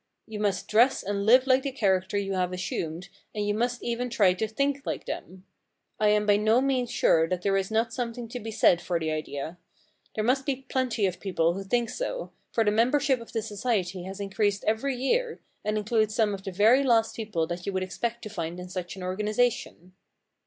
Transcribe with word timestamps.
You 0.25 0.39
must 0.39 0.67
dress 0.67 1.03
and 1.03 1.27
live 1.27 1.45
like 1.45 1.61
the 1.61 1.71
character 1.71 2.17
you 2.17 2.33
have 2.33 2.51
assumed 2.51 3.09
and 3.35 3.47
you 3.47 3.53
must 3.53 3.83
even 3.83 4.09
try 4.09 4.33
to 4.33 4.47
think 4.47 4.83
like 4.83 5.05
him. 5.05 5.45
I 5.99 6.07
am 6.07 6.25
by 6.25 6.37
no 6.37 6.59
means 6.59 6.89
sure 6.89 7.27
that 7.29 7.43
there 7.43 7.55
is 7.55 7.69
not 7.69 7.93
some 7.93 8.11
thing 8.11 8.27
to 8.29 8.39
be 8.39 8.49
said 8.49 8.81
for 8.81 8.99
the 8.99 9.11
idea. 9.11 9.59
There 10.15 10.23
must 10.23 10.47
be 10.47 10.55
plenty 10.67 11.05
af 11.05 11.19
people 11.19 11.53
who 11.53 11.63
think 11.63 11.91
so, 11.91 12.31
for 12.51 12.63
the 12.65 12.71
member 12.71 12.99
ship 12.99 13.21
of 13.21 13.31
the 13.31 13.43
society 13.43 14.01
has 14.05 14.19
increased 14.19 14.63
every 14.65 14.95
year, 14.95 15.39
and 15.63 15.77
includes 15.77 16.15
some 16.15 16.33
of 16.33 16.41
the 16.43 16.51
very 16.51 16.81
last 16.81 17.15
people 17.15 17.45
that 17.45 17.67
you 17.67 17.71
would 17.73 17.83
expect 17.83 18.23
to 18.23 18.29
find 18.31 18.59
in 18.59 18.69
such 18.69 18.95
an 18.95 19.03
organisa 19.03 19.51
tion. 19.51 19.93